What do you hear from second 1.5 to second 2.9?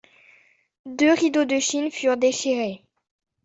Chine furent déchirés.